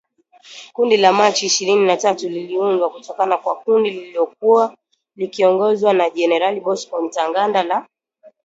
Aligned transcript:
Kundi 0.73 0.97
la 0.97 1.11
Machi 1.13 1.45
ishirini 1.45 1.85
na 1.85 1.97
tatu 1.97 2.29
liliundwa 2.29 2.89
kutoka 2.89 3.37
kwa 3.37 3.55
kundi 3.55 3.89
lililokuwa 3.89 4.77
likiongozwa 5.15 5.93
na 5.93 6.09
Jenerali 6.09 6.59
Bosco 6.59 7.01
Ntaganda 7.01 7.63
la 7.63 7.87